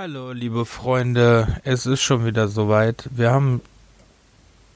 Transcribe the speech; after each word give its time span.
Hallo, 0.00 0.30
liebe 0.30 0.64
Freunde, 0.64 1.56
es 1.64 1.84
ist 1.84 2.02
schon 2.02 2.24
wieder 2.24 2.46
soweit. 2.46 3.08
Wir 3.10 3.32
haben, 3.32 3.60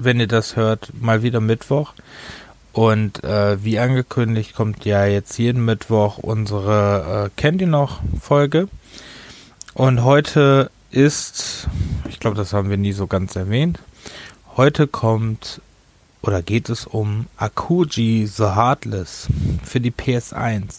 wenn 0.01 0.19
ihr 0.19 0.27
das 0.27 0.57
hört, 0.57 0.91
mal 1.01 1.23
wieder 1.23 1.39
Mittwoch. 1.39 1.93
Und 2.73 3.23
äh, 3.23 3.63
wie 3.63 3.79
angekündigt 3.79 4.53
kommt 4.53 4.85
ja 4.85 5.07
jetzt 5.07 5.39
jeden 5.39 5.65
Mittwoch 5.65 6.19
unsere 6.19 7.27
äh, 7.27 7.41
Kennt 7.41 7.61
ihr 7.61 7.69
noch 7.69 8.01
Folge. 8.21 8.67
Und 9.75 10.03
heute 10.03 10.73
ist, 10.91 11.69
ich 12.09 12.19
glaube, 12.19 12.37
das 12.37 12.53
haben 12.53 12.69
wir 12.69 12.77
nie 12.77 12.93
so 12.93 13.07
ganz 13.07 13.37
erwähnt. 13.37 13.79
Heute 14.57 14.89
kommt 14.89 15.61
oder 16.23 16.43
geht 16.43 16.69
es 16.69 16.85
um 16.85 17.27
Akuji 17.37 18.27
The 18.27 18.57
Heartless 18.57 19.29
für 19.63 19.81
die 19.81 19.93
PS1 19.93 20.79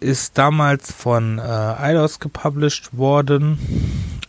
ist 0.00 0.38
damals 0.38 0.92
von 0.92 1.38
äh, 1.38 1.42
Eidos 1.42 2.20
gepublished 2.20 2.96
worden, 2.96 3.58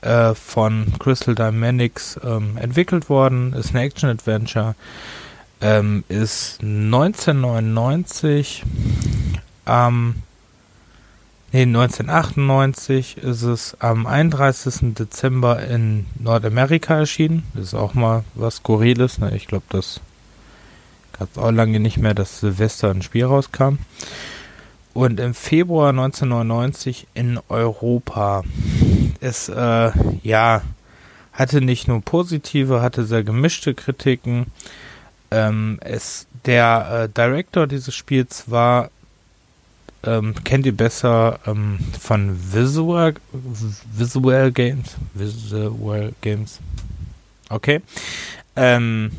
äh, 0.01 0.33
von 0.33 0.93
Crystal 0.99 1.35
Dynamics 1.35 2.19
ähm, 2.23 2.57
entwickelt 2.57 3.09
worden, 3.09 3.53
ist 3.53 3.73
ein 3.73 3.77
Action-Adventure, 3.77 4.75
ähm, 5.61 6.03
ist 6.07 6.61
1999, 6.61 8.63
ähm, 9.67 10.15
nee, 11.51 11.63
1998 11.63 13.17
ist 13.17 13.43
es 13.43 13.75
am 13.79 14.07
31. 14.07 14.95
Dezember 14.95 15.65
in 15.65 16.05
Nordamerika 16.17 16.97
erschienen. 16.97 17.43
Das 17.53 17.65
ist 17.65 17.73
auch 17.73 17.93
mal 17.93 18.23
was 18.35 18.57
Skurriles, 18.57 19.19
ne? 19.19 19.35
Ich 19.35 19.47
glaube, 19.47 19.65
das 19.69 19.99
gab 21.17 21.29
es 21.31 21.37
auch 21.37 21.51
lange 21.51 21.79
nicht 21.79 21.97
mehr, 21.97 22.13
dass 22.13 22.39
Silvester 22.39 22.89
ein 22.89 23.01
Spiel 23.01 23.25
rauskam 23.25 23.77
und 24.93 25.19
im 25.19 25.33
Februar 25.33 25.89
1999 25.89 27.07
in 27.13 27.39
Europa. 27.49 28.43
Es, 29.19 29.49
äh, 29.49 29.91
ja, 30.23 30.61
hatte 31.33 31.61
nicht 31.61 31.87
nur 31.87 32.01
positive, 32.01 32.81
hatte 32.81 33.05
sehr 33.05 33.23
gemischte 33.23 33.73
Kritiken. 33.73 34.47
Ähm, 35.31 35.79
es, 35.81 36.27
der 36.45 37.03
äh, 37.03 37.09
Director 37.09 37.67
dieses 37.67 37.95
Spiels 37.95 38.49
war, 38.51 38.89
ähm, 40.03 40.33
kennt 40.43 40.65
ihr 40.65 40.75
besser 40.75 41.39
ähm, 41.45 41.79
von 41.99 42.37
Visual, 42.53 43.15
Visual 43.93 44.51
Games, 44.51 44.95
Visual 45.13 46.13
Games. 46.21 46.59
Okay. 47.49 47.81
Ähm, 48.55 49.11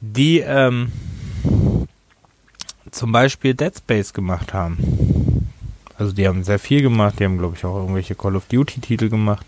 die, 0.00 0.40
ähm, 0.40 0.92
zum 2.94 3.12
Beispiel 3.12 3.54
Dead 3.54 3.76
Space 3.76 4.12
gemacht 4.12 4.54
haben. 4.54 5.50
Also 5.98 6.12
die 6.12 6.26
haben 6.26 6.44
sehr 6.44 6.58
viel 6.58 6.82
gemacht, 6.82 7.16
die 7.18 7.24
haben 7.24 7.38
glaube 7.38 7.56
ich 7.56 7.64
auch 7.64 7.76
irgendwelche 7.76 8.14
Call 8.14 8.36
of 8.36 8.46
Duty 8.46 8.80
Titel 8.80 9.08
gemacht. 9.08 9.46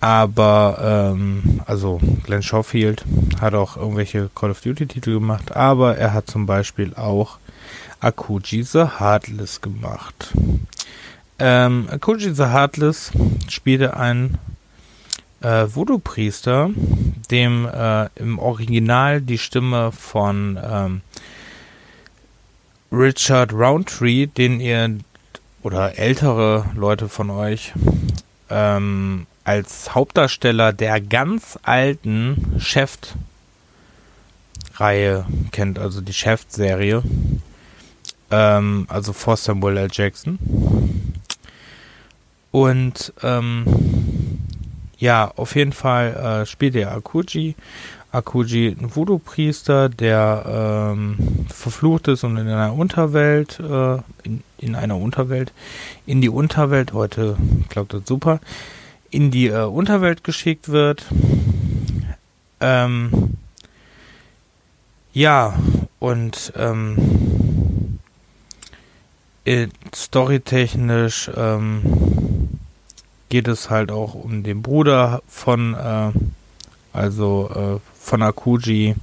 Aber, 0.00 1.12
ähm, 1.14 1.62
also 1.64 1.98
Glenn 2.24 2.42
Schofield 2.42 3.04
hat 3.40 3.54
auch 3.54 3.78
irgendwelche 3.78 4.28
Call 4.34 4.50
of 4.50 4.60
Duty 4.60 4.86
Titel 4.86 5.14
gemacht, 5.14 5.56
aber 5.56 5.96
er 5.96 6.12
hat 6.12 6.30
zum 6.30 6.44
Beispiel 6.44 6.92
auch 6.94 7.38
Akuji 8.00 8.64
the 8.64 8.84
Heartless 8.98 9.62
gemacht. 9.62 10.34
Ähm, 11.38 11.88
Akuji 11.90 12.34
the 12.34 12.44
Heartless 12.44 13.12
spielte 13.48 13.96
einen 13.96 14.36
äh, 15.40 15.66
Voodoo-Priester, 15.74 16.68
dem 17.30 17.66
äh, 17.66 18.08
im 18.16 18.38
Original 18.38 19.22
die 19.22 19.38
Stimme 19.38 19.90
von 19.90 20.58
ähm, 20.62 21.00
Richard 22.96 23.52
Roundtree, 23.52 24.26
den 24.26 24.60
ihr 24.60 24.98
oder 25.62 25.98
ältere 25.98 26.66
Leute 26.74 27.08
von 27.08 27.30
euch 27.30 27.72
ähm, 28.50 29.26
als 29.44 29.94
Hauptdarsteller 29.94 30.72
der 30.72 31.00
ganz 31.00 31.58
alten 31.62 32.56
Chef-Reihe 32.58 33.16
kennt, 35.50 35.78
also 35.78 36.00
die 36.00 36.12
Chef-Serie. 36.12 37.02
Ähm, 38.30 38.86
also 38.88 39.12
vor 39.12 39.36
Samuel 39.36 39.76
L. 39.78 39.88
Jackson. 39.90 40.38
Und 42.50 43.12
ähm, 43.22 43.64
ja, 44.98 45.32
auf 45.36 45.56
jeden 45.56 45.72
Fall 45.72 46.42
äh, 46.42 46.46
spielt 46.46 46.76
er 46.76 46.92
Akuji 46.92 47.56
Akuji 48.14 48.68
ein 48.68 48.94
Voodoo-Priester, 48.94 49.88
der 49.88 50.92
ähm, 50.94 51.46
verflucht 51.48 52.08
ist 52.08 52.22
und 52.22 52.36
in 52.36 52.48
einer 52.48 52.72
Unterwelt, 52.72 53.58
äh, 53.58 53.96
in, 54.22 54.42
in, 54.58 54.76
einer 54.76 54.96
Unterwelt, 54.96 55.52
in 56.06 56.20
die 56.20 56.28
Unterwelt, 56.28 56.92
heute 56.92 57.36
glaubt 57.68 57.92
das 57.92 58.02
super, 58.06 58.40
in 59.10 59.32
die 59.32 59.48
äh, 59.48 59.64
Unterwelt 59.64 60.22
geschickt 60.22 60.68
wird. 60.68 61.04
Ähm, 62.60 63.36
ja, 65.12 65.54
und 65.98 66.52
ähm, 66.56 67.98
storytechnisch 69.94 71.30
ähm, 71.36 72.58
geht 73.28 73.48
es 73.48 73.70
halt 73.70 73.90
auch 73.90 74.14
um 74.14 74.44
den 74.44 74.62
Bruder 74.62 75.22
von, 75.26 75.74
äh, 75.74 76.12
also 76.92 77.80
äh, 77.82 77.93
von 78.04 78.22
Akuji 78.22 78.94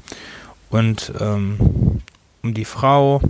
und 0.69 1.12
ähm, 1.19 2.01
um 2.44 2.53
die 2.53 2.66
Frau. 2.66 3.22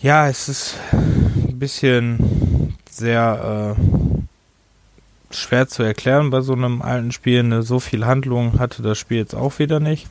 Ja, 0.00 0.28
es 0.28 0.48
ist 0.48 0.76
ein 0.92 1.58
bisschen 1.58 2.76
sehr 2.90 3.76
äh, 3.76 5.34
schwer 5.34 5.68
zu 5.68 5.82
erklären 5.82 6.30
bei 6.30 6.40
so 6.40 6.52
einem 6.52 6.82
alten 6.82 7.12
Spiel. 7.12 7.42
Ne? 7.42 7.62
So 7.62 7.80
viel 7.80 8.04
Handlung 8.04 8.58
hatte 8.58 8.82
das 8.82 8.98
Spiel 8.98 9.18
jetzt 9.18 9.34
auch 9.34 9.58
wieder 9.58 9.80
nicht. 9.80 10.08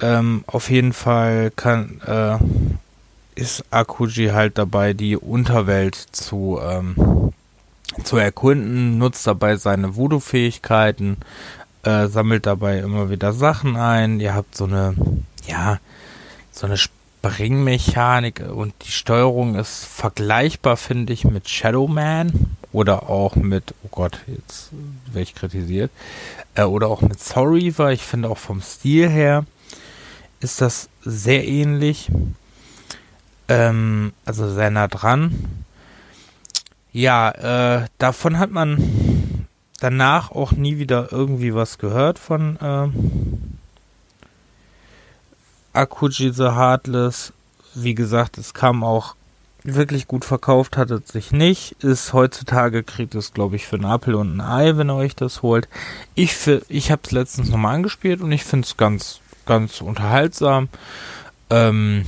Ähm, 0.00 0.44
auf 0.46 0.70
jeden 0.70 0.92
Fall 0.92 1.50
kann 1.54 2.00
äh, 2.06 2.38
ist 3.34 3.64
Akuji 3.70 4.28
halt 4.28 4.58
dabei, 4.58 4.92
die 4.92 5.16
Unterwelt 5.16 5.94
zu 5.94 6.58
ähm, 6.62 6.94
zu 8.04 8.16
erkunden, 8.16 8.98
nutzt 8.98 9.26
dabei 9.26 9.56
seine 9.56 9.96
Voodoo-Fähigkeiten, 9.96 11.18
äh, 11.82 12.06
sammelt 12.08 12.46
dabei 12.46 12.78
immer 12.78 13.10
wieder 13.10 13.32
Sachen 13.32 13.76
ein. 13.76 14.20
Ihr 14.20 14.34
habt 14.34 14.56
so 14.56 14.64
eine, 14.64 14.94
ja, 15.46 15.78
so 16.52 16.66
eine 16.66 16.76
Springmechanik 16.76 18.42
und 18.48 18.74
die 18.86 18.92
Steuerung 18.92 19.54
ist 19.54 19.84
vergleichbar, 19.84 20.76
finde 20.76 21.12
ich, 21.12 21.24
mit 21.24 21.48
Shadow 21.48 21.88
Man 21.88 22.56
oder 22.72 23.08
auch 23.10 23.34
mit, 23.36 23.74
oh 23.82 23.88
Gott, 23.90 24.20
jetzt 24.26 24.70
werde 25.06 25.22
ich 25.22 25.34
kritisiert, 25.34 25.90
äh, 26.54 26.62
oder 26.62 26.88
auch 26.88 27.02
mit 27.02 27.20
Soul 27.20 27.54
Reaver. 27.54 27.92
Ich 27.92 28.02
finde 28.02 28.30
auch 28.30 28.38
vom 28.38 28.60
Stil 28.62 29.08
her 29.08 29.44
ist 30.40 30.60
das 30.60 30.88
sehr 31.02 31.46
ähnlich, 31.46 32.10
ähm, 33.48 34.12
also 34.24 34.52
sehr 34.52 34.70
nah 34.70 34.88
dran. 34.88 35.59
Ja, 36.92 37.30
äh, 37.82 37.86
davon 37.98 38.38
hat 38.38 38.50
man 38.50 39.46
danach 39.80 40.30
auch 40.32 40.52
nie 40.52 40.78
wieder 40.78 41.12
irgendwie 41.12 41.54
was 41.54 41.78
gehört 41.78 42.18
von 42.18 42.56
äh, 42.56 42.88
Akuji 45.72 46.32
the 46.32 46.50
Heartless. 46.50 47.32
Wie 47.74 47.94
gesagt, 47.94 48.38
es 48.38 48.54
kam 48.54 48.82
auch 48.82 49.14
wirklich 49.62 50.08
gut 50.08 50.24
verkauft, 50.24 50.76
hat 50.76 50.90
es 50.90 51.08
sich 51.08 51.32
nicht. 51.32 51.72
Ist 51.82 52.12
heutzutage 52.12 52.82
kriegt 52.82 53.14
es, 53.14 53.32
glaube 53.32 53.56
ich, 53.56 53.66
für 53.66 53.76
einen 53.76 53.84
Apfel 53.84 54.14
und 54.14 54.36
ein 54.36 54.40
Ei, 54.40 54.76
wenn 54.76 54.90
ihr 54.90 54.94
euch 54.94 55.14
das 55.14 55.42
holt. 55.42 55.68
Ich, 56.14 56.34
ich 56.68 56.90
habe 56.90 57.02
es 57.04 57.12
letztens 57.12 57.50
nochmal 57.50 57.76
angespielt 57.76 58.20
und 58.20 58.32
ich 58.32 58.44
finde 58.44 58.66
es 58.66 58.76
ganz, 58.76 59.20
ganz 59.46 59.80
unterhaltsam. 59.80 60.68
Ähm, 61.50 62.04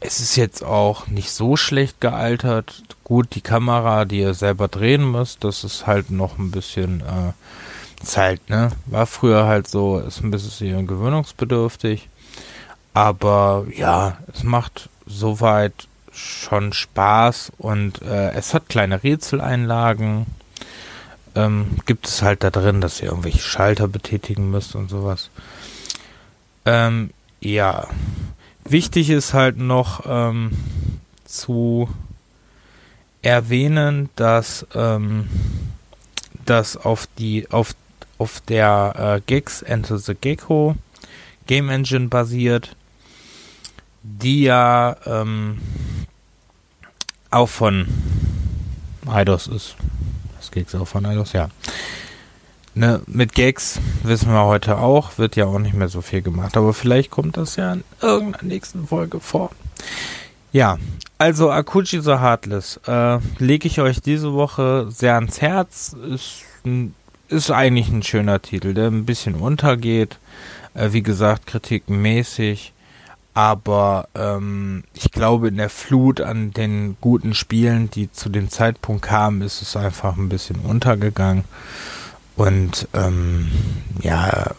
es 0.00 0.20
ist 0.20 0.36
jetzt 0.36 0.64
auch 0.64 1.06
nicht 1.06 1.30
so 1.30 1.56
schlecht 1.56 2.00
gealtert. 2.00 2.82
Gut, 3.04 3.34
die 3.34 3.42
Kamera, 3.42 4.04
die 4.04 4.20
ihr 4.20 4.34
selber 4.34 4.68
drehen 4.68 5.10
müsst, 5.10 5.44
das 5.44 5.62
ist 5.62 5.86
halt 5.86 6.10
noch 6.10 6.38
ein 6.38 6.50
bisschen 6.50 7.00
äh, 7.00 8.04
Zeit, 8.04 8.48
ne? 8.48 8.70
War 8.86 9.06
früher 9.06 9.46
halt 9.46 9.68
so, 9.68 9.98
ist 9.98 10.22
ein 10.22 10.30
bisschen 10.30 10.86
gewöhnungsbedürftig. 10.86 12.08
Aber 12.94 13.66
ja, 13.76 14.18
es 14.32 14.42
macht 14.42 14.88
soweit 15.06 15.86
schon 16.12 16.72
Spaß 16.72 17.52
und 17.58 18.02
äh, 18.02 18.32
es 18.32 18.54
hat 18.54 18.68
kleine 18.68 19.02
Rätseleinlagen. 19.02 20.26
Ähm, 21.34 21.76
gibt 21.86 22.08
es 22.08 22.22
halt 22.22 22.42
da 22.42 22.50
drin, 22.50 22.80
dass 22.80 23.00
ihr 23.00 23.08
irgendwelche 23.08 23.38
Schalter 23.38 23.86
betätigen 23.86 24.50
müsst 24.50 24.74
und 24.74 24.88
sowas. 24.88 25.30
Ähm, 26.64 27.10
ja. 27.40 27.86
Wichtig 28.70 29.10
ist 29.10 29.34
halt 29.34 29.56
noch 29.56 30.04
ähm, 30.06 30.52
zu 31.24 31.88
erwähnen, 33.20 34.10
dass 34.14 34.64
ähm, 34.76 35.28
das 36.46 36.76
auf 36.76 37.08
die 37.18 37.50
auf 37.50 37.74
auf 38.18 38.40
der 38.42 38.94
äh, 39.16 39.20
Gex 39.26 39.62
Enter 39.62 39.98
the 39.98 40.14
Gecko 40.14 40.76
Game 41.48 41.68
Engine 41.68 42.06
basiert, 42.06 42.76
die 44.04 44.42
ja 44.42 44.96
ähm, 45.04 45.58
auch 47.32 47.48
von 47.48 47.88
Eidos 49.04 49.48
ist. 49.48 49.74
Das 50.36 50.52
Gags 50.52 50.76
auch 50.76 50.86
von 50.86 51.04
Eidos, 51.06 51.32
ja. 51.32 51.48
Ne, 52.74 53.00
mit 53.06 53.34
Gags 53.34 53.80
wissen 54.04 54.32
wir 54.32 54.44
heute 54.44 54.78
auch, 54.78 55.18
wird 55.18 55.34
ja 55.34 55.46
auch 55.46 55.58
nicht 55.58 55.74
mehr 55.74 55.88
so 55.88 56.02
viel 56.02 56.22
gemacht, 56.22 56.56
aber 56.56 56.72
vielleicht 56.72 57.10
kommt 57.10 57.36
das 57.36 57.56
ja 57.56 57.72
in 57.72 57.84
irgendeiner 58.00 58.44
nächsten 58.44 58.86
Folge 58.86 59.18
vor. 59.18 59.50
Ja, 60.52 60.78
also 61.18 61.50
Akuchi 61.50 62.00
the 62.00 62.18
Heartless 62.18 62.80
äh, 62.86 63.18
lege 63.38 63.66
ich 63.66 63.80
euch 63.80 64.00
diese 64.00 64.32
Woche 64.32 64.86
sehr 64.90 65.14
ans 65.14 65.40
Herz. 65.40 65.94
Ist, 66.08 66.44
ist 67.28 67.50
eigentlich 67.50 67.88
ein 67.88 68.02
schöner 68.02 68.40
Titel, 68.40 68.74
der 68.74 68.88
ein 68.88 69.04
bisschen 69.04 69.34
untergeht. 69.34 70.18
Äh, 70.74 70.92
wie 70.92 71.02
gesagt, 71.02 71.46
kritikmäßig. 71.46 72.72
Aber 73.34 74.08
ähm, 74.14 74.82
ich 74.94 75.12
glaube, 75.12 75.48
in 75.48 75.56
der 75.56 75.70
Flut 75.70 76.20
an 76.20 76.52
den 76.52 76.96
guten 77.00 77.34
Spielen, 77.34 77.90
die 77.90 78.10
zu 78.10 78.28
dem 78.28 78.50
Zeitpunkt 78.50 79.02
kamen, 79.02 79.42
ist 79.42 79.62
es 79.62 79.76
einfach 79.76 80.16
ein 80.16 80.28
bisschen 80.28 80.56
untergegangen. 80.60 81.44
Und 82.36 82.88
ähm, 82.94 83.50
ja, 84.00 84.52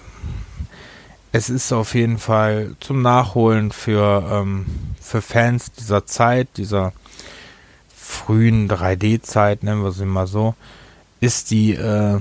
es 1.31 1.50
ist 1.50 1.71
auf 1.71 1.95
jeden 1.95 2.18
Fall 2.18 2.75
zum 2.79 3.01
Nachholen 3.01 3.71
für, 3.71 4.27
ähm, 4.29 4.65
für 5.00 5.21
Fans 5.21 5.71
dieser 5.71 6.06
Zeit, 6.06 6.50
dieser 6.57 6.94
frühen 7.95 8.69
3D-Zeit, 8.69 9.63
nennen 9.63 9.83
wir 9.83 9.91
sie 9.91 10.06
mal 10.06 10.27
so, 10.27 10.56
ist 11.21 11.51
die, 11.51 11.73
äh, 11.73 12.19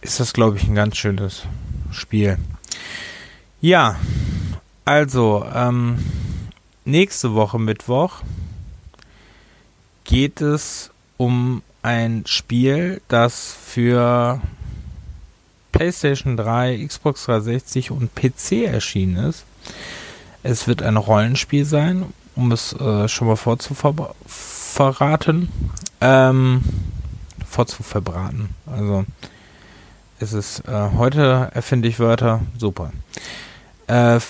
ist 0.00 0.20
das, 0.20 0.32
glaube 0.32 0.56
ich, 0.56 0.66
ein 0.66 0.74
ganz 0.74 0.96
schönes 0.96 1.42
Spiel. 1.90 2.38
Ja, 3.60 3.96
also, 4.84 5.44
ähm, 5.54 5.98
nächste 6.84 7.34
Woche 7.34 7.58
Mittwoch 7.58 8.22
geht 10.04 10.40
es 10.40 10.90
um 11.18 11.62
ein 11.82 12.24
Spiel, 12.26 13.02
das 13.08 13.52
für 13.52 14.40
PlayStation 15.72 16.36
3, 16.36 16.84
Xbox 16.86 17.24
360 17.26 17.90
und 17.90 18.14
PC 18.14 18.66
erschienen 18.66 19.16
ist. 19.16 19.44
Es 20.42 20.68
wird 20.68 20.82
ein 20.82 20.96
Rollenspiel 20.96 21.64
sein, 21.64 22.06
um 22.34 22.52
es 22.52 22.72
äh, 22.72 23.08
schon 23.08 23.28
mal 23.28 23.36
vorzuverraten. 23.36 25.48
Ähm, 26.00 26.62
vorzuverbraten. 27.48 28.50
Also 28.66 29.04
es 30.20 30.32
ist 30.32 30.60
äh, 30.68 30.90
heute 30.96 31.50
erfinde 31.54 31.88
ich 31.88 31.98
Wörter, 31.98 32.40
super. 32.56 32.92
Äh, 33.86 34.20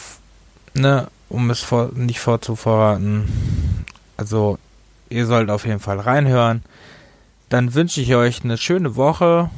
ne, 0.75 1.08
um 1.29 1.50
es 1.50 1.61
vor, 1.61 1.90
nicht 1.94 2.20
vorzuverraten. 2.20 3.85
Also 4.17 4.58
ihr 5.11 5.26
sollt 5.26 5.50
auf 5.50 5.67
jeden 5.67 5.81
Fall 5.81 6.00
reinhören. 6.00 6.62
Dann 7.49 7.75
wünsche 7.75 8.00
ich 8.00 8.14
euch 8.14 8.44
eine 8.44 8.58
schöne 8.58 8.96
Woche 8.96 9.50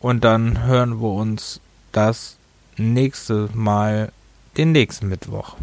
und 0.00 0.24
dann 0.24 0.64
hören 0.64 1.00
wir 1.00 1.10
uns 1.10 1.60
das 1.92 2.36
nächste 2.76 3.48
Mal 3.54 4.12
den 4.56 4.72
nächsten 4.72 5.08
Mittwoch. 5.08 5.56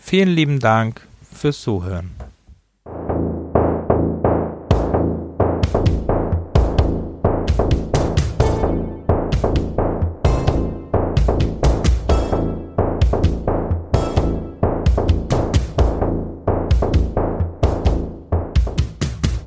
Vielen 0.00 0.30
lieben 0.30 0.60
Dank 0.60 1.06
fürs 1.32 1.60
Zuhören. 1.60 2.10